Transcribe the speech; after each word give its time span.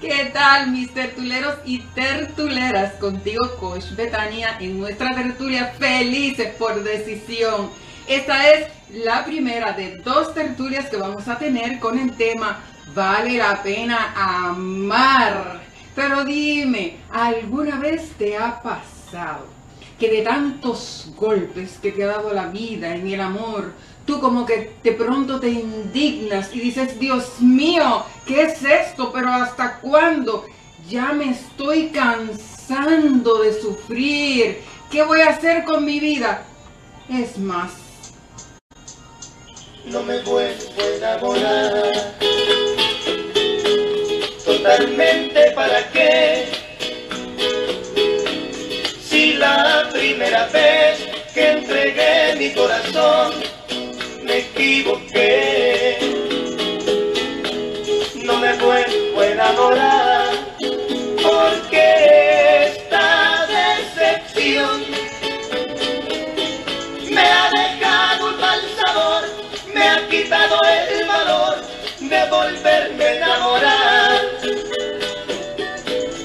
¿Qué 0.00 0.30
tal 0.32 0.70
mis 0.70 0.94
tertuleros 0.94 1.56
y 1.64 1.80
tertuleras? 1.80 2.92
Contigo 2.94 3.56
Coach 3.58 3.96
Betania 3.96 4.56
en 4.60 4.78
nuestra 4.78 5.12
tertulia 5.12 5.74
Felices 5.76 6.54
por 6.54 6.84
Decisión. 6.84 7.70
Esta 8.06 8.48
es 8.48 8.68
la 8.90 9.24
primera 9.24 9.72
de 9.72 9.96
dos 9.96 10.32
tertulias 10.34 10.88
que 10.88 10.98
vamos 10.98 11.26
a 11.26 11.36
tener 11.36 11.80
con 11.80 11.98
el 11.98 12.16
tema 12.16 12.60
Vale 12.94 13.38
la 13.38 13.60
pena 13.60 14.12
amar. 14.14 15.62
Pero 15.96 16.24
dime, 16.24 16.98
¿alguna 17.10 17.80
vez 17.80 18.12
te 18.16 18.36
ha 18.36 18.62
pasado 18.62 19.57
que 19.98 20.10
de 20.10 20.22
tantos 20.22 21.08
golpes 21.16 21.78
que 21.82 21.92
te 21.92 22.04
ha 22.04 22.08
dado 22.08 22.32
la 22.32 22.46
vida 22.46 22.94
en 22.94 23.06
el 23.08 23.20
amor, 23.20 23.72
tú 24.06 24.20
como 24.20 24.46
que 24.46 24.72
de 24.82 24.92
pronto 24.92 25.40
te 25.40 25.48
indignas 25.48 26.54
y 26.54 26.60
dices, 26.60 26.98
Dios 26.98 27.40
mío, 27.40 28.04
¿qué 28.24 28.42
es 28.42 28.62
esto? 28.62 29.10
Pero 29.12 29.28
¿hasta 29.28 29.78
cuándo? 29.80 30.46
Ya 30.88 31.12
me 31.12 31.30
estoy 31.30 31.88
cansando 31.88 33.42
de 33.42 33.60
sufrir. 33.60 34.62
¿Qué 34.90 35.02
voy 35.02 35.20
a 35.20 35.30
hacer 35.30 35.64
con 35.64 35.84
mi 35.84 36.00
vida? 36.00 36.44
Es 37.10 37.36
más. 37.38 37.72
No 39.84 40.02
me 40.02 40.20
vuelvo 40.22 40.54
a. 41.02 41.18
Totalmente 44.44 45.27
corazón 52.54 53.34
me 54.24 54.38
equivoqué. 54.38 55.98
No 58.24 58.36
me 58.38 58.52
vuelvo 58.54 59.20
a 59.20 59.26
enamorar 59.26 60.28
porque 61.22 62.66
esta 62.66 63.46
decepción 63.46 64.84
me 67.10 67.20
ha 67.22 67.50
dejado 67.50 68.28
un 68.28 68.40
mal 68.40 68.60
sabor, 68.84 69.22
me 69.74 69.82
ha 69.88 70.08
quitado 70.08 70.58
el 70.64 71.06
valor 71.06 71.56
de 72.00 72.30
volverme 72.30 73.04
a 73.04 73.16
enamorar. 73.16 74.20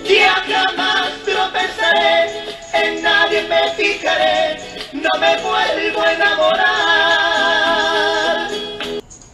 Ya 0.05 0.35
jamás 0.47 1.11
tropezaré, 1.25 2.43
en 2.73 3.01
nadie 3.01 3.43
me 3.43 3.69
fijaré, 3.75 4.52
no 5.03 5.19
me 5.19 5.35
vuelvo 5.41 6.01
a 6.01 6.13
enamorar. 6.13 7.03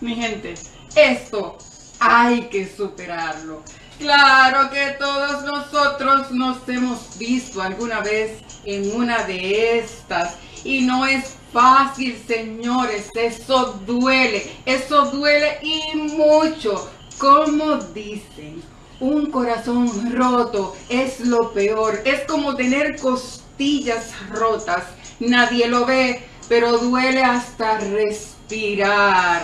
Mi 0.02 0.16
gente, 0.16 0.56
esto 0.95 1.58
hay 2.00 2.42
que 2.50 2.67
superarlo. 2.67 3.64
Claro 4.00 4.70
que 4.72 4.95
todos 4.97 5.44
nosotros 5.44 6.31
nos 6.31 6.67
hemos 6.70 7.17
visto 7.17 7.62
alguna 7.62 8.00
vez 8.00 8.40
en 8.66 8.95
una 8.95 9.23
de 9.23 9.80
estas. 9.80 10.38
Y 10.64 10.81
no 10.81 11.06
es 11.06 11.36
fácil, 11.52 12.17
señores. 12.25 13.09
Eso 13.14 13.73
duele. 13.86 14.52
Eso 14.66 15.06
duele 15.12 15.59
y 15.62 15.95
mucho. 15.97 16.90
Como 17.17 17.75
dicen, 17.75 18.64
un 19.02 19.30
corazón 19.30 20.16
roto 20.16 20.75
es 20.88 21.20
lo 21.20 21.52
peor. 21.52 22.02
Es 22.06 22.22
como 22.25 22.56
tener 22.56 22.97
costillas 23.00 24.14
rotas. 24.30 24.84
Nadie 25.20 25.67
lo 25.67 25.86
ve, 25.86 26.25
pero 26.48 26.78
duele 26.78 27.23
hasta 27.23 27.80
respirar. 27.80 29.44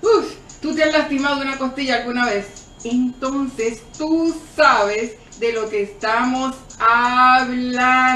Uf, 0.00 0.32
¿tú 0.60 0.74
te 0.74 0.84
has 0.84 0.92
lastimado 0.92 1.42
una 1.42 1.58
costilla 1.58 1.96
alguna 1.96 2.26
vez? 2.26 2.46
Entonces 2.84 3.82
tú 3.96 4.34
sabes 4.56 5.12
de 5.38 5.52
lo 5.52 5.68
que 5.68 5.82
estamos 5.82 6.56
hablando. 6.78 8.08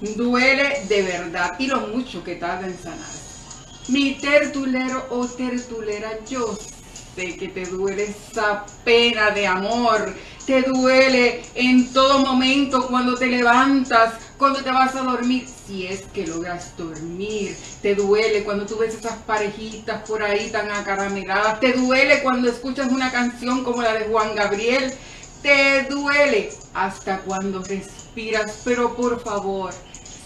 Duele 0.00 0.84
de 0.88 1.02
verdad 1.02 1.52
y 1.58 1.68
lo 1.68 1.80
mucho 1.88 2.22
que 2.22 2.36
tarda 2.36 2.66
en 2.66 2.76
sanar. 2.78 3.10
Mi 3.88 4.14
tertulero 4.14 5.06
o 5.10 5.26
tertulera, 5.26 6.18
yo 6.28 6.56
sé 7.16 7.36
que 7.36 7.48
te 7.48 7.66
duele 7.66 8.14
esa 8.30 8.64
pena 8.84 9.30
de 9.30 9.46
amor. 9.46 10.14
Te 10.46 10.62
duele 10.62 11.42
en 11.54 11.92
todo 11.92 12.18
momento 12.20 12.86
cuando 12.88 13.14
te 13.16 13.26
levantas, 13.26 14.14
cuando 14.42 14.60
te 14.60 14.72
vas 14.72 14.96
a 14.96 15.02
dormir, 15.02 15.46
si 15.46 15.86
es 15.86 16.02
que 16.12 16.26
logras 16.26 16.76
dormir. 16.76 17.56
Te 17.80 17.94
duele 17.94 18.42
cuando 18.42 18.66
tú 18.66 18.76
ves 18.76 18.92
esas 18.92 19.14
parejitas 19.18 20.02
por 20.02 20.20
ahí 20.20 20.50
tan 20.50 20.68
acarameladas. 20.68 21.60
Te 21.60 21.74
duele 21.74 22.24
cuando 22.24 22.48
escuchas 22.48 22.90
una 22.90 23.12
canción 23.12 23.62
como 23.62 23.82
la 23.82 23.94
de 23.94 24.06
Juan 24.06 24.34
Gabriel. 24.34 24.92
Te 25.42 25.84
duele 25.84 26.52
hasta 26.74 27.18
cuando 27.20 27.62
respiras, 27.62 28.62
pero 28.64 28.96
por 28.96 29.20
favor, 29.20 29.72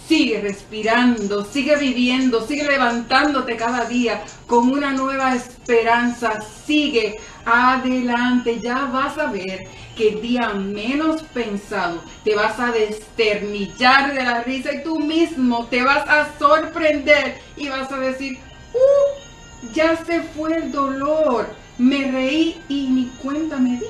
Sigue 0.07 0.41
respirando, 0.41 1.45
sigue 1.45 1.77
viviendo, 1.77 2.47
sigue 2.47 2.65
levantándote 2.65 3.57
cada 3.57 3.87
día 3.87 4.23
con 4.47 4.71
una 4.71 4.93
nueva 4.93 5.35
esperanza. 5.35 6.41
Sigue 6.65 7.19
adelante. 7.45 8.61
Ya 8.61 8.85
vas 8.87 9.19
a 9.19 9.33
ver 9.33 9.67
que 9.97 10.11
el 10.11 10.23
día 10.23 10.51
menos 10.51 11.23
pensado 11.23 12.05
te 12.23 12.37
vas 12.37 12.61
a 12.61 12.71
desternillar 12.71 14.15
de 14.15 14.23
la 14.23 14.43
risa 14.43 14.75
y 14.75 14.85
tú 14.85 15.01
mismo 15.01 15.67
te 15.67 15.83
vas 15.83 16.09
a 16.09 16.39
sorprender 16.39 17.39
y 17.57 17.69
vas 17.69 17.91
a 17.91 17.99
decir, 17.99 18.39
¡Uh! 18.75 19.73
Ya 19.75 19.97
se 20.05 20.23
fue 20.23 20.57
el 20.57 20.71
dolor. 20.71 21.49
Me 21.79 22.11
reí 22.11 22.61
y 22.69 22.87
ni 22.89 23.07
cuenta 23.23 23.57
me 23.57 23.71
di. 23.71 23.87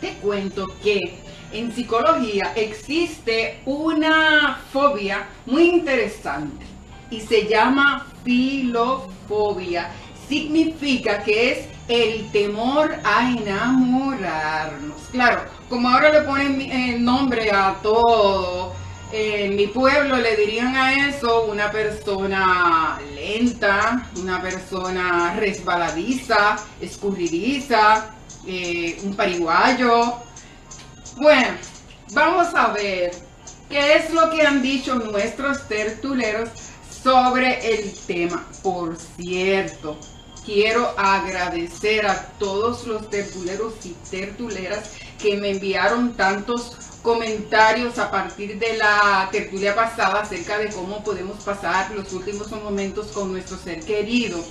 Te 0.00 0.14
cuento 0.14 0.66
que 0.82 1.21
en 1.52 1.72
psicología 1.72 2.52
existe 2.56 3.60
una 3.66 4.60
fobia 4.72 5.26
muy 5.46 5.68
interesante 5.68 6.64
y 7.10 7.20
se 7.20 7.46
llama 7.46 8.06
filofobia. 8.24 9.90
Significa 10.28 11.22
que 11.22 11.52
es 11.52 11.68
el 11.88 12.30
temor 12.30 12.94
a 13.04 13.30
enamorarnos. 13.30 14.96
Claro, 15.10 15.42
como 15.68 15.88
ahora 15.88 16.10
le 16.10 16.22
ponen 16.22 16.60
eh, 16.60 16.98
nombre 16.98 17.50
a 17.50 17.76
todo, 17.82 18.72
en 19.12 19.56
mi 19.56 19.66
pueblo 19.66 20.16
le 20.16 20.36
dirían 20.36 20.74
a 20.74 21.08
eso 21.08 21.44
una 21.44 21.70
persona 21.70 22.98
lenta, 23.14 24.08
una 24.16 24.40
persona 24.40 25.34
resbaladiza, 25.38 26.56
escurridiza, 26.80 28.14
eh, 28.46 28.98
un 29.04 29.14
pariguayo, 29.14 30.16
bueno, 31.16 31.56
vamos 32.12 32.54
a 32.54 32.72
ver 32.72 33.12
qué 33.68 33.96
es 33.96 34.12
lo 34.12 34.30
que 34.30 34.42
han 34.42 34.62
dicho 34.62 34.94
nuestros 34.96 35.66
tertuleros 35.68 36.50
sobre 37.02 37.74
el 37.74 37.92
tema. 38.06 38.46
Por 38.62 38.96
cierto, 38.96 39.98
quiero 40.44 40.94
agradecer 40.98 42.06
a 42.06 42.28
todos 42.38 42.86
los 42.86 43.08
tertuleros 43.10 43.74
y 43.84 43.90
tertuleras 44.10 44.90
que 45.20 45.36
me 45.36 45.50
enviaron 45.50 46.14
tantos 46.14 46.76
comentarios 47.02 47.98
a 47.98 48.10
partir 48.10 48.58
de 48.58 48.76
la 48.76 49.28
tertulia 49.30 49.74
pasada 49.74 50.20
acerca 50.20 50.58
de 50.58 50.68
cómo 50.70 51.02
podemos 51.02 51.42
pasar 51.42 51.90
los 51.92 52.12
últimos 52.12 52.50
momentos 52.50 53.08
con 53.08 53.32
nuestro 53.32 53.56
ser 53.56 53.80
querido. 53.84 54.42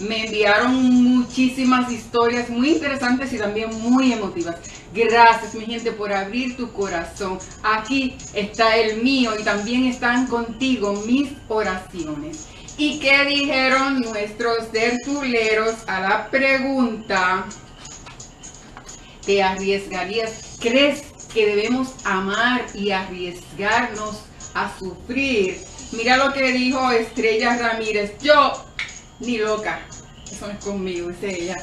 Me 0.00 0.26
enviaron 0.26 0.74
muchísimas 0.74 1.90
historias 1.90 2.50
muy 2.50 2.72
interesantes 2.72 3.32
y 3.32 3.38
también 3.38 3.70
muy 3.80 4.12
emotivas. 4.12 4.56
Gracias 4.96 5.54
mi 5.54 5.66
gente 5.66 5.92
por 5.92 6.10
abrir 6.10 6.56
tu 6.56 6.72
corazón. 6.72 7.38
Aquí 7.62 8.16
está 8.32 8.76
el 8.76 9.02
mío 9.02 9.32
y 9.38 9.44
también 9.44 9.84
están 9.84 10.26
contigo 10.26 10.94
mis 11.06 11.28
oraciones. 11.48 12.46
¿Y 12.78 12.98
qué 12.98 13.26
dijeron 13.26 14.00
nuestros 14.00 14.72
tertuleros 14.72 15.74
a 15.86 16.00
la 16.00 16.30
pregunta? 16.30 17.44
¿Te 19.26 19.42
arriesgarías? 19.42 20.56
¿Crees 20.60 21.02
que 21.32 21.44
debemos 21.44 21.94
amar 22.04 22.64
y 22.72 22.90
arriesgarnos 22.90 24.22
a 24.54 24.72
sufrir? 24.78 25.58
Mira 25.92 26.16
lo 26.16 26.32
que 26.32 26.52
dijo 26.52 26.90
Estrella 26.90 27.58
Ramírez. 27.58 28.14
Yo 28.22 28.64
ni 29.20 29.36
loca. 29.36 29.78
Eso 30.32 30.46
no 30.46 30.54
es 30.54 30.64
conmigo, 30.64 31.10
dice 31.10 31.42
ella. 31.42 31.62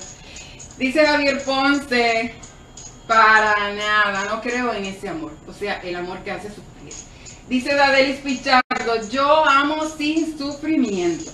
Dice 0.78 1.06
Javier 1.06 1.44
Ponce, 1.44 2.36
para 3.08 3.74
nada, 3.74 4.26
no 4.26 4.42
creo 4.42 4.74
en 4.74 4.86
ese 4.86 5.10
amor. 5.10 5.34
O 5.48 5.54
sea, 5.54 5.82
el 5.82 5.96
amor 5.96 6.20
que 6.20 6.32
hace 6.32 6.50
sufrir. 6.50 6.94
Dice 7.48 7.76
Dadelis 7.76 8.20
Pichardo, 8.20 9.10
yo 9.10 9.46
amo 9.46 9.86
sin 9.98 10.38
sufrimiento. 10.38 11.32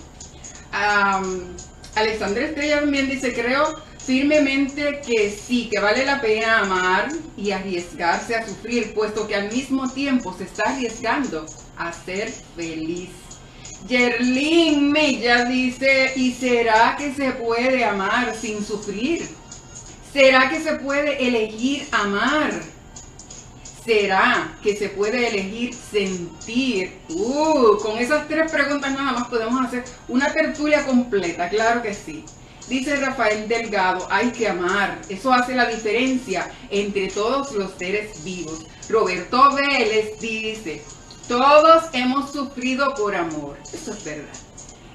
Alexandra 1.96 2.46
Estrella 2.46 2.80
también 2.82 3.10
dice, 3.10 3.34
creo 3.34 3.82
firmemente 4.00 5.02
que 5.06 5.30
sí, 5.30 5.70
que 5.70 5.80
vale 5.80 6.06
la 6.06 6.20
pena 6.20 6.60
amar 6.60 7.10
y 7.38 7.52
arriesgarse 7.52 8.36
a 8.36 8.48
sufrir, 8.48 8.94
puesto 8.94 9.28
que 9.28 9.36
al 9.36 9.52
mismo 9.52 9.90
tiempo 9.92 10.36
se 10.36 10.46
está 10.46 10.64
arriesgando 10.72 11.46
a 11.78 11.94
ser 11.94 12.32
feliz. 12.56 13.10
Yerlin 13.88 14.92
Mella 14.92 15.46
dice, 15.46 16.12
¿y 16.16 16.34
será 16.34 16.96
que 16.98 17.14
se 17.14 17.32
puede 17.32 17.86
amar 17.86 18.36
sin 18.36 18.66
sufrir? 18.66 19.30
¿Será 20.12 20.50
que 20.50 20.60
se 20.60 20.74
puede 20.76 21.28
elegir 21.28 21.88
amar? 21.92 22.52
¿Será 23.86 24.58
que 24.64 24.76
se 24.76 24.90
puede 24.90 25.28
elegir 25.28 25.74
sentir? 25.74 27.00
Uh, 27.10 27.78
con 27.78 27.98
esas 27.98 28.28
tres 28.28 28.52
preguntas 28.52 28.92
nada 28.92 29.14
más 29.14 29.28
podemos 29.28 29.66
hacer 29.66 29.84
una 30.08 30.32
tertulia 30.34 30.86
completa, 30.86 31.48
claro 31.50 31.82
que 31.82 31.94
sí. 31.94 32.26
Dice 32.68 32.98
Rafael 32.98 33.48
Delgado, 33.48 34.08
hay 34.12 34.32
que 34.32 34.48
amar. 34.48 35.00
Eso 35.10 35.34
hace 35.34 35.56
la 35.56 35.66
diferencia 35.66 36.52
entre 36.70 37.08
todos 37.08 37.52
los 37.54 37.72
seres 37.80 38.24
vivos. 38.24 38.66
Roberto 38.90 39.56
Vélez 39.56 40.20
dice, 40.20 40.84
todos 41.28 41.86
hemos 41.94 42.32
sufrido 42.32 42.94
por 42.96 43.16
amor. 43.16 43.58
Eso 43.74 43.92
es 43.94 44.04
verdad. 44.04 44.49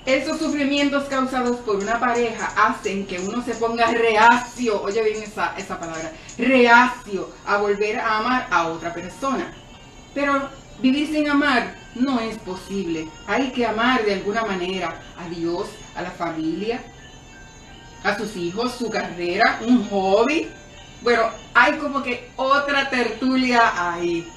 Esos 0.07 0.39
sufrimientos 0.39 1.05
causados 1.05 1.57
por 1.61 1.77
una 1.77 1.99
pareja 1.99 2.53
hacen 2.57 3.07
que 3.07 3.19
uno 3.21 3.43
se 3.43 3.55
ponga 3.55 3.87
reacio, 3.87 4.83
oye 4.83 5.03
bien 5.03 5.23
esa, 5.23 5.55
esa 5.57 5.81
palabra, 5.81 6.13
reacio 6.37 7.31
a 7.47 7.57
volver 7.57 7.99
a 7.99 8.19
amar 8.19 8.47
a 8.51 8.69
otra 8.69 8.93
persona. 8.93 9.51
Pero 10.13 10.51
vivir 10.81 11.07
sin 11.07 11.29
amar 11.31 11.75
no 11.95 12.21
es 12.21 12.37
posible. 12.39 13.09
Hay 13.27 13.51
que 13.53 13.65
amar 13.65 14.05
de 14.05 14.15
alguna 14.15 14.45
manera 14.45 15.01
a 15.17 15.27
Dios, 15.31 15.69
a 15.95 16.03
la 16.03 16.11
familia, 16.11 16.83
a 18.03 18.19
sus 18.19 18.37
hijos, 18.37 18.75
su 18.75 18.91
carrera, 18.91 19.61
un 19.67 19.89
hobby. 19.89 20.51
Bueno, 21.01 21.31
hay 21.55 21.79
como 21.79 22.03
que 22.03 22.29
otra 22.37 22.91
tertulia 22.91 23.73
ahí. 23.75 24.29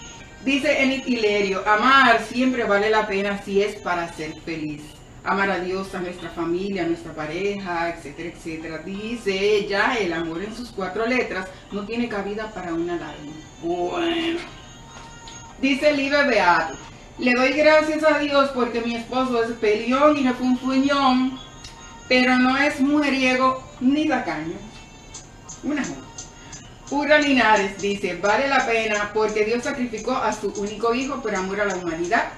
Dice 0.46 0.81
Enid 0.81 1.06
Hilerio, 1.06 1.68
amar 1.68 2.24
siempre 2.24 2.63
vale 2.63 2.90
la 2.90 3.06
pena 3.06 3.44
si 3.44 3.62
es 3.62 3.75
para 3.75 4.12
ser 4.13 4.34
feliz. 4.46 4.97
Amar 5.27 5.51
a 5.51 5.59
Dios, 5.59 5.94
a 5.94 6.00
nuestra 6.00 6.29
familia, 6.29 6.83
a 6.83 6.88
nuestra 6.88 7.12
pareja, 7.12 7.89
etcétera, 7.89 8.29
etcétera. 8.29 8.77
Dice 8.77 9.38
ella, 9.57 9.97
el 10.00 10.13
amor 10.13 10.41
en 10.41 10.56
sus 10.56 10.69
cuatro 10.69 11.06
letras 11.06 11.50
no 11.74 11.85
tiene 11.85 12.07
cabida 12.07 12.50
para 12.53 12.74
una 12.74 12.95
lágrima. 12.95 13.35
Bueno. 13.62 14.39
Dice 15.62 15.91
Libre 15.91 16.24
Beato, 16.27 16.77
le 17.19 17.33
doy 17.33 17.51
gracias 17.51 18.06
a 18.06 18.19
Dios 18.19 18.51
porque 18.51 18.79
mi 18.79 18.95
esposo 18.95 19.44
es 19.44 19.51
peleón 19.51 20.15
y 20.15 20.24
refunfuñón, 20.24 21.38
pero 22.07 22.38
no 22.38 22.57
es 22.57 22.79
mujeriego 22.79 23.62
ni 23.81 24.07
tacaño. 24.07 24.56
Una 25.62 25.81
mujer. 25.81 26.03
Pura 26.89 27.19
Linares 27.19 27.81
dice, 27.81 28.15
vale 28.15 28.47
la 28.47 28.65
pena 28.65 29.12
porque 29.13 29.44
Dios 29.44 29.65
sacrificó 29.65 30.13
a 30.13 30.31
su 30.31 30.53
único 30.53 30.94
hijo 30.94 31.21
por 31.21 31.35
amor 31.35 31.59
a 31.59 31.65
la 31.65 31.75
humanidad 31.75 32.31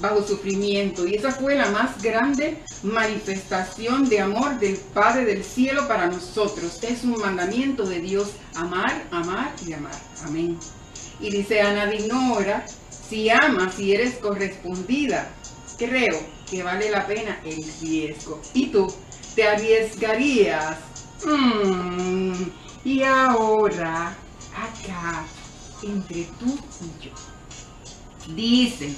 bajo 0.00 0.22
sufrimiento 0.26 1.06
y 1.06 1.14
esa 1.14 1.32
fue 1.32 1.54
la 1.54 1.70
más 1.70 2.02
grande 2.02 2.58
manifestación 2.82 4.08
de 4.08 4.20
amor 4.20 4.58
del 4.58 4.76
Padre 4.76 5.24
del 5.24 5.44
cielo 5.44 5.88
para 5.88 6.06
nosotros. 6.06 6.82
Es 6.82 7.04
un 7.04 7.18
mandamiento 7.18 7.84
de 7.84 8.00
Dios 8.00 8.32
amar, 8.54 9.04
amar 9.10 9.54
y 9.66 9.72
amar. 9.72 9.98
Amén. 10.24 10.58
Y 11.20 11.30
dice 11.30 11.60
Ana 11.60 11.86
Dinora, 11.86 12.66
si 12.90 13.30
amas 13.30 13.78
y 13.78 13.94
eres 13.94 14.16
correspondida, 14.16 15.30
creo 15.78 16.18
que 16.50 16.62
vale 16.62 16.90
la 16.90 17.06
pena 17.06 17.40
el 17.44 17.64
riesgo. 17.80 18.40
¿Y 18.54 18.66
tú? 18.66 18.92
¿Te 19.34 19.48
arriesgarías? 19.48 20.76
Mm, 21.24 22.32
y 22.84 23.02
ahora, 23.02 24.14
acá, 24.54 25.24
entre 25.82 26.24
tú 26.38 26.58
y 26.80 27.04
yo, 27.04 28.34
dicen 28.34 28.96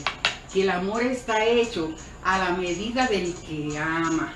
que 0.53 0.63
el 0.63 0.71
amor 0.71 1.03
está 1.03 1.45
hecho 1.45 1.93
a 2.25 2.39
la 2.39 2.51
medida 2.51 3.07
del 3.07 3.35
que 3.35 3.79
ama. 3.79 4.35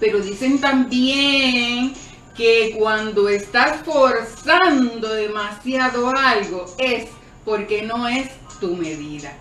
Pero 0.00 0.20
dicen 0.20 0.60
también 0.60 1.94
que 2.36 2.74
cuando 2.78 3.28
estás 3.28 3.82
forzando 3.84 5.12
demasiado 5.12 6.10
algo 6.16 6.66
es 6.78 7.08
porque 7.44 7.82
no 7.82 8.08
es 8.08 8.28
tu 8.60 8.76
medida. 8.76 9.36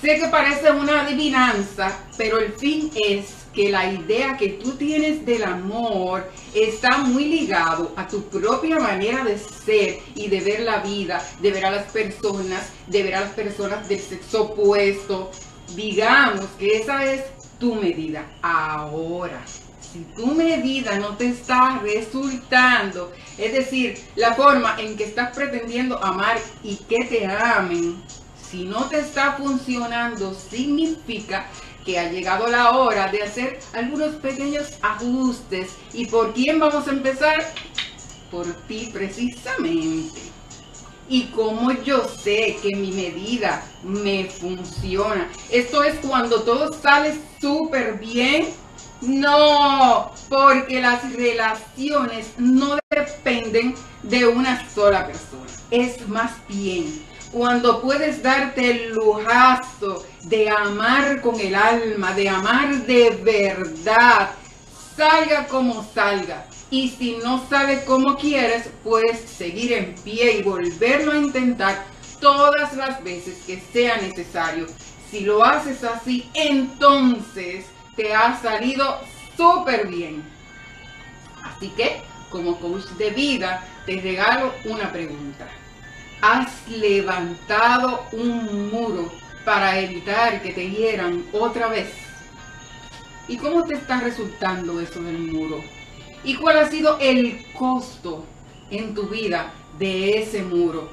Sé 0.00 0.18
que 0.18 0.28
parece 0.28 0.70
una 0.70 1.02
adivinanza, 1.02 1.98
pero 2.16 2.38
el 2.38 2.52
fin 2.52 2.90
es 2.94 3.46
que 3.56 3.70
la 3.70 3.90
idea 3.90 4.36
que 4.36 4.50
tú 4.50 4.72
tienes 4.72 5.24
del 5.24 5.42
amor 5.42 6.30
está 6.54 6.98
muy 6.98 7.24
ligado 7.24 7.92
a 7.96 8.06
tu 8.06 8.22
propia 8.24 8.78
manera 8.78 9.24
de 9.24 9.38
ser 9.38 9.98
y 10.14 10.28
de 10.28 10.40
ver 10.40 10.60
la 10.60 10.80
vida, 10.80 11.26
de 11.40 11.50
ver 11.50 11.64
a 11.64 11.70
las 11.70 11.90
personas, 11.90 12.68
de 12.86 13.02
ver 13.02 13.14
a 13.14 13.20
las 13.22 13.30
personas 13.30 13.88
del 13.88 13.98
sexo 13.98 14.42
opuesto. 14.42 15.30
Digamos 15.74 16.46
que 16.58 16.78
esa 16.78 17.04
es 17.04 17.22
tu 17.58 17.74
medida. 17.74 18.24
Ahora, 18.42 19.42
si 19.80 20.00
tu 20.14 20.26
medida 20.28 20.98
no 20.98 21.16
te 21.16 21.28
está 21.28 21.78
resultando, 21.78 23.12
es 23.38 23.52
decir, 23.52 23.98
la 24.14 24.34
forma 24.34 24.76
en 24.78 24.96
que 24.96 25.04
estás 25.04 25.34
pretendiendo 25.34 26.02
amar 26.02 26.38
y 26.62 26.76
que 26.76 27.04
te 27.04 27.26
amen, 27.26 28.02
si 28.50 28.64
no 28.64 28.84
te 28.88 29.00
está 29.00 29.32
funcionando, 29.32 30.34
significa 30.34 31.46
que 31.84 31.98
ha 31.98 32.10
llegado 32.10 32.48
la 32.48 32.72
hora 32.72 33.08
de 33.08 33.22
hacer 33.22 33.60
algunos 33.72 34.16
pequeños 34.16 34.74
ajustes. 34.82 35.70
¿Y 35.92 36.06
por 36.06 36.34
quién 36.34 36.58
vamos 36.58 36.86
a 36.88 36.90
empezar? 36.90 37.44
Por 38.30 38.46
ti 38.66 38.90
precisamente. 38.92 40.20
Y 41.08 41.24
como 41.26 41.72
yo 41.72 42.04
sé 42.04 42.58
que 42.62 42.74
mi 42.74 42.92
medida 42.92 43.64
me 43.84 44.24
funciona, 44.24 45.28
esto 45.50 45.82
es 45.82 45.94
cuando 46.06 46.42
todo 46.42 46.72
sale 46.72 47.16
súper 47.40 47.98
bien. 47.98 48.48
No, 49.02 50.10
porque 50.28 50.80
las 50.80 51.12
relaciones 51.12 52.28
no 52.38 52.78
dependen 52.90 53.74
de 54.02 54.26
una 54.26 54.68
sola 54.70 55.06
persona. 55.06 55.44
Es 55.70 56.08
más 56.08 56.32
bien 56.48 57.04
cuando 57.32 57.82
puedes 57.82 58.22
darte 58.22 58.70
el 58.70 58.94
lujazo 58.94 60.04
de 60.24 60.48
amar 60.48 61.20
con 61.20 61.38
el 61.38 61.54
alma, 61.54 62.12
de 62.14 62.28
amar 62.28 62.74
de 62.86 63.10
verdad, 63.10 64.30
salga 64.96 65.46
como 65.46 65.86
salga. 65.92 66.46
Y 66.76 66.90
si 66.90 67.16
no 67.24 67.42
sale 67.48 67.86
como 67.86 68.16
quieres, 68.16 68.68
puedes 68.84 69.18
seguir 69.20 69.72
en 69.72 69.94
pie 69.94 70.36
y 70.36 70.42
volverlo 70.42 71.12
a 71.12 71.16
intentar 71.16 71.86
todas 72.20 72.76
las 72.76 73.02
veces 73.02 73.42
que 73.46 73.58
sea 73.72 73.96
necesario. 73.96 74.66
Si 75.10 75.20
lo 75.20 75.42
haces 75.42 75.82
así, 75.84 76.28
entonces 76.34 77.64
te 77.96 78.14
ha 78.14 78.38
salido 78.42 79.00
súper 79.38 79.86
bien. 79.86 80.22
Así 81.42 81.68
que, 81.70 82.02
como 82.28 82.60
coach 82.60 82.84
de 82.98 83.08
vida, 83.08 83.64
te 83.86 83.98
regalo 83.98 84.52
una 84.66 84.92
pregunta 84.92 85.48
has 86.20 86.68
levantado 86.68 88.06
un 88.12 88.70
muro 88.70 89.12
para 89.44 89.78
evitar 89.78 90.42
que 90.42 90.52
te 90.52 90.68
hieran 90.70 91.24
otra 91.32 91.68
vez. 91.68 91.88
¿Y 93.28 93.36
cómo 93.36 93.64
te 93.64 93.74
está 93.74 94.00
resultando 94.00 94.80
eso 94.80 95.02
del 95.02 95.18
muro? 95.18 95.75
¿Y 96.26 96.34
cuál 96.34 96.58
ha 96.58 96.68
sido 96.68 96.98
el 97.00 97.40
costo 97.56 98.24
en 98.68 98.94
tu 98.94 99.04
vida 99.04 99.54
de 99.78 100.18
ese 100.18 100.42
muro? 100.42 100.90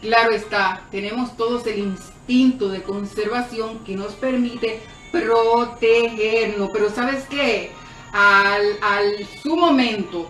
Claro 0.00 0.32
está, 0.32 0.82
tenemos 0.90 1.36
todos 1.36 1.64
el 1.68 1.78
instinto 1.78 2.68
de 2.68 2.82
conservación 2.82 3.78
que 3.84 3.94
nos 3.94 4.14
permite 4.14 4.80
protegernos, 5.12 6.70
pero 6.72 6.90
¿sabes 6.90 7.24
qué? 7.30 7.70
Al, 8.12 8.64
al 8.82 9.28
su 9.40 9.56
momento, 9.56 10.28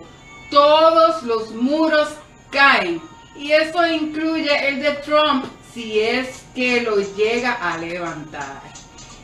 todos 0.51 1.23
los 1.23 1.51
muros 1.55 2.09
caen 2.51 3.01
y 3.35 3.51
eso 3.51 3.87
incluye 3.87 4.67
el 4.67 4.79
de 4.79 4.91
Trump 5.05 5.45
si 5.73 6.01
es 6.01 6.43
que 6.53 6.81
lo 6.81 6.97
llega 7.15 7.53
a 7.53 7.79
levantar. 7.79 8.61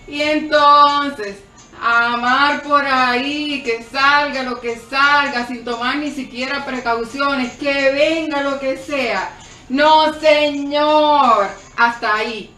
Y 0.07 0.21
entonces, 0.23 1.37
amar 1.81 2.63
por 2.63 2.85
ahí, 2.85 3.63
que 3.63 3.83
salga 3.83 4.43
lo 4.43 4.59
que 4.59 4.77
salga, 4.89 5.47
sin 5.47 5.63
tomar 5.63 5.97
ni 5.97 6.11
siquiera 6.11 6.65
precauciones, 6.65 7.53
que 7.53 7.91
venga 7.91 8.41
lo 8.41 8.59
que 8.59 8.77
sea. 8.77 9.31
No, 9.69 10.13
señor. 10.19 11.47
Hasta 11.77 12.15
ahí. 12.15 12.53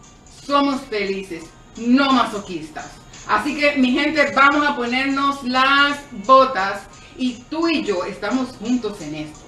Somos 0.46 0.82
felices, 0.82 1.44
no 1.78 2.14
masoquistas. 2.14 2.88
Así 3.28 3.58
que, 3.58 3.76
mi 3.76 3.92
gente, 3.92 4.32
vamos 4.34 4.66
a 4.66 4.76
ponernos 4.76 5.44
las 5.44 5.98
botas 6.26 6.82
y 7.18 7.34
tú 7.50 7.68
y 7.68 7.84
yo 7.84 8.06
estamos 8.06 8.50
juntos 8.60 9.02
en 9.02 9.16
esto 9.16 9.48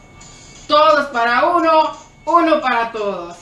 todos 0.70 1.08
para 1.08 1.48
uno, 1.48 1.98
uno 2.26 2.62
para 2.62 2.92
todos. 2.92 3.38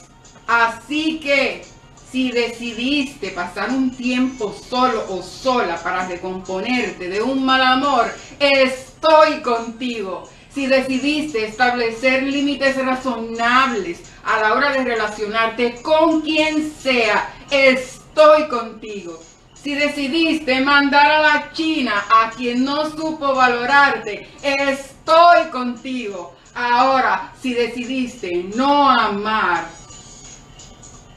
Así 0.46 1.20
que 1.20 1.62
si 2.10 2.30
decidiste 2.30 3.30
pasar 3.30 3.70
un 3.70 3.90
tiempo 3.90 4.54
solo 4.68 5.04
o 5.10 5.22
sola 5.22 5.76
para 5.82 6.06
recomponerte 6.06 7.08
de 7.08 7.20
un 7.20 7.44
mal 7.44 7.62
amor, 7.62 8.12
estoy 8.38 9.40
contigo. 9.42 10.28
Si 10.50 10.66
decidiste 10.66 11.44
establecer 11.44 12.22
límites 12.22 12.76
razonables 12.82 14.00
a 14.24 14.40
la 14.40 14.54
hora 14.54 14.72
de 14.72 14.84
relacionarte 14.84 15.82
con 15.82 16.22
quien 16.22 16.72
sea, 16.72 17.34
estoy 17.50 18.48
contigo. 18.48 19.20
Si 19.54 19.74
decidiste 19.74 20.60
mandar 20.60 21.10
a 21.10 21.20
la 21.20 21.52
China 21.52 21.92
a 22.10 22.30
quien 22.30 22.64
no 22.64 22.88
supo 22.90 23.34
valorarte, 23.34 24.28
estoy 24.42 25.48
contigo. 25.52 26.34
Ahora, 26.54 27.32
si 27.40 27.52
decidiste 27.54 28.46
no 28.56 28.88
amar, 28.90 29.77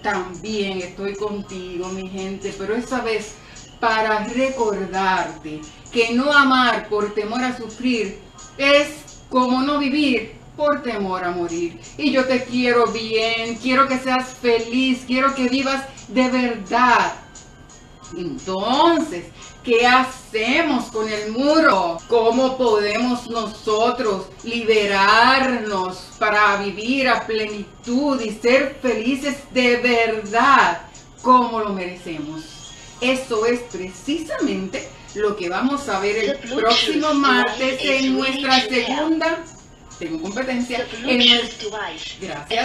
también 0.02 0.80
estoy 0.80 1.16
contigo, 1.16 1.90
mi 1.90 2.10
gente, 2.10 2.54
pero 2.58 2.76
esa 2.76 3.02
vez 3.02 3.34
para 3.80 4.26
recordarte 4.26 5.62
que 5.92 6.14
no 6.14 6.32
amar 6.32 6.88
por 6.88 7.14
temor 7.14 7.44
a 7.44 7.58
sufrir 7.58 8.20
es 8.58 8.88
como 9.30 9.62
no 9.62 9.80
vivir 9.80 10.34
por 10.56 10.84
temor 10.84 11.24
a 11.24 11.32
morir. 11.32 11.80
Y 11.98 12.12
yo 12.12 12.26
te 12.26 12.44
quiero 12.44 12.88
bien, 12.88 13.56
quiero 13.56 13.88
que 13.88 13.98
seas 13.98 14.36
feliz, 14.36 15.04
quiero 15.08 15.34
que 15.34 15.50
vivas 15.50 15.84
de 16.08 16.30
verdad. 16.30 17.14
Entonces, 18.16 19.26
¿qué 19.64 19.86
hacemos 19.86 20.86
con 20.86 21.08
el 21.10 21.32
muro? 21.32 21.98
¿Cómo 22.08 22.58
podemos 22.58 23.30
nosotros 23.30 24.28
liberarnos 24.44 25.98
para 26.20 26.58
vivir 26.58 27.08
a 27.08 27.26
plenitud 27.26 28.20
y 28.22 28.32
ser 28.32 28.78
felices 28.82 29.38
de 29.52 29.78
verdad 29.78 30.82
como 31.22 31.60
lo 31.60 31.74
merecemos? 31.74 32.44
Eso 33.00 33.46
es 33.46 33.62
precisamente 33.72 34.88
lo 35.16 35.36
que 35.36 35.50
vamos 35.50 35.90
a 35.90 36.00
ver 36.00 36.18
el 36.18 36.38
próximo 36.38 37.14
martes 37.14 37.80
en 37.84 38.18
nuestra 38.18 38.62
segunda 38.62 39.44
tengo 40.02 40.20
competencia. 40.20 40.86
En 41.06 41.22
gracias. 42.18 42.58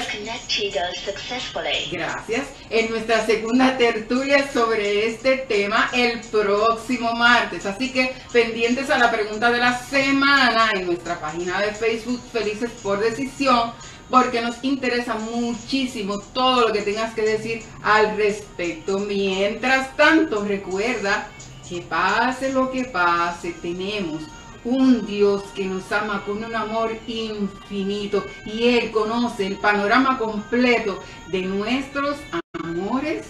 gracias. 1.92 2.46
En 2.70 2.90
nuestra 2.90 3.26
segunda 3.26 3.76
tertulia 3.76 4.50
sobre 4.50 5.06
este 5.06 5.36
tema 5.36 5.90
el 5.92 6.20
próximo 6.22 7.12
martes. 7.12 7.66
Así 7.66 7.92
que 7.92 8.14
pendientes 8.32 8.88
a 8.88 8.98
la 8.98 9.10
pregunta 9.10 9.50
de 9.52 9.58
la 9.58 9.78
semana 9.78 10.70
en 10.74 10.86
nuestra 10.86 11.20
página 11.20 11.60
de 11.60 11.72
Facebook 11.72 12.20
felices 12.32 12.70
por 12.82 13.00
decisión 13.00 13.72
porque 14.08 14.40
nos 14.40 14.56
interesa 14.62 15.16
muchísimo 15.16 16.18
todo 16.32 16.68
lo 16.68 16.72
que 16.72 16.82
tengas 16.82 17.12
que 17.12 17.22
decir 17.22 17.62
al 17.82 18.16
respecto. 18.16 18.98
Mientras 18.98 19.94
tanto 19.96 20.42
recuerda 20.42 21.28
que 21.68 21.82
pase 21.82 22.50
lo 22.52 22.70
que 22.70 22.84
pase 22.84 23.52
tenemos 23.60 24.22
un 24.66 25.06
Dios 25.06 25.44
que 25.54 25.64
nos 25.64 25.90
ama 25.92 26.24
con 26.26 26.42
un 26.42 26.54
amor 26.54 26.98
infinito 27.06 28.24
y 28.44 28.76
Él 28.76 28.90
conoce 28.90 29.46
el 29.46 29.56
panorama 29.56 30.18
completo 30.18 31.00
de 31.28 31.42
nuestros 31.42 32.16
amores, 32.64 33.26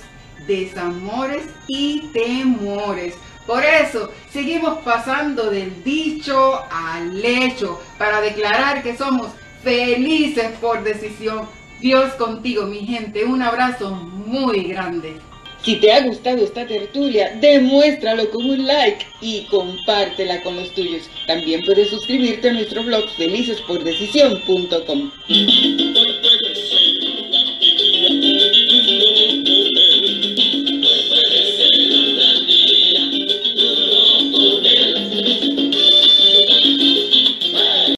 desamores 0.47 1.45
y 1.69 2.09
temores. 2.15 3.15
Por 3.47 3.63
eso 3.63 4.11
seguimos 4.33 4.79
pasando 4.79 5.51
del 5.51 5.85
dicho 5.85 6.63
al 6.71 7.23
hecho 7.23 7.81
para 7.99 8.23
declarar 8.23 8.83
que 8.83 8.97
somos 8.97 9.29
felices 9.63 10.53
por 10.59 10.83
decisión. 10.83 11.47
Dios 11.81 12.15
contigo, 12.15 12.65
mi 12.65 12.81
gente. 12.87 13.27
Un 13.27 13.43
abrazo 13.43 13.91
muy 13.91 14.65
grande. 14.65 15.21
Si 15.67 15.75
te 15.81 15.91
ha 15.91 16.01
gustado 16.03 16.45
esta 16.45 16.65
tertulia, 16.65 17.37
demuéstralo 17.41 18.31
con 18.31 18.49
un 18.49 18.69
like 18.69 19.05
y 19.21 19.47
compártela 19.47 20.41
con 20.45 20.55
los 20.55 20.73
tuyos. 20.75 21.11
También 21.27 21.61
puedes 21.67 21.91
suscribirte 21.91 22.51
a 22.51 22.53
nuestro 22.53 22.85
blog 22.85 23.11
felicespordecisión.com. 23.17 25.11